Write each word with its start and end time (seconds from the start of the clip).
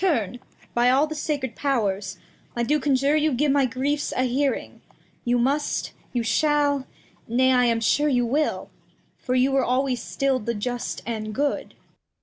Turn, 0.03 0.31
Gloster, 0.31 0.35
Turn, 0.35 0.71
by 0.73 1.05
the 1.05 1.13
sacred 1.13 1.55
Pow'rs 1.55 2.17
I 2.55 2.63
do 2.63 2.79
conjure 2.79 3.15
you, 3.15 3.33
give 3.33 3.51
my 3.51 3.67
Griefs 3.67 4.11
a 4.17 4.23
Hearing; 4.23 4.81
You 5.25 5.37
must, 5.37 5.91
you 6.11 6.23
shall, 6.23 6.87
nay, 7.27 7.53
I 7.53 7.65
am 7.65 7.79
sure 7.81 8.09
you 8.09 8.25
wiU, 8.25 8.69
For 9.19 9.35
you 9.35 9.51
were 9.51 9.63
always 9.63 10.01
styl'd 10.01 10.47
the 10.47 10.55
Just 10.55 11.03
and 11.05 11.35
Good. 11.35 11.75